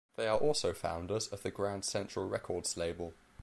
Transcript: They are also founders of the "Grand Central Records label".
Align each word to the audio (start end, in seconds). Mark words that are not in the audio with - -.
They 0.15 0.27
are 0.27 0.37
also 0.39 0.73
founders 0.73 1.27
of 1.27 1.43
the 1.43 1.51
"Grand 1.51 1.85
Central 1.85 2.27
Records 2.27 2.75
label". 2.75 3.13